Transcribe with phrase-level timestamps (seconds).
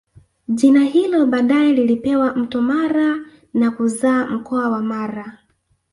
[0.47, 3.17] Jina hilo baadae lilipewa Mto Mara
[3.53, 5.39] na kuzaa mkoa wa Mara